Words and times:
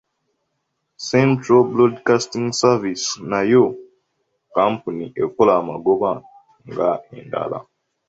Central 1.09 1.61
Broadcasting 1.73 2.47
Service 2.61 3.05
nayo 3.31 3.63
kampuni 4.55 5.05
ekola 5.23 5.53
magoba 5.69 6.11
ng’endala. 6.65 7.59